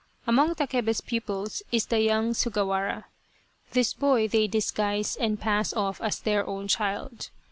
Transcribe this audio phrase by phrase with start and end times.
[0.25, 3.03] Among Takebe's pupils is the young Sugawara.
[3.73, 7.29] This boy they disguise and pass off as their own child.